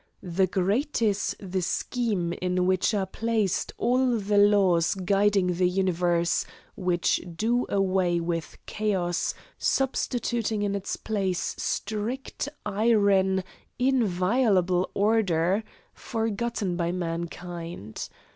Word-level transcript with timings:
The 0.23 0.47
grate 0.47 0.99
is 1.03 1.35
the 1.39 1.61
scheme 1.61 2.33
in 2.41 2.65
which 2.65 2.91
are 2.95 3.05
placed 3.05 3.71
all 3.77 4.17
the 4.17 4.39
laws 4.39 4.95
guiding 4.95 5.53
the 5.53 5.69
universe, 5.69 6.43
which 6.75 7.21
do 7.35 7.67
away 7.69 8.19
with 8.19 8.57
chaos, 8.65 9.35
substituting 9.59 10.63
in 10.63 10.73
its 10.73 10.95
place 10.95 11.53
strict, 11.59 12.49
iron, 12.65 13.43
inviolable 13.77 14.89
order, 14.95 15.63
forgotten 15.93 16.75
by 16.75 16.91
mankind. 16.91 18.09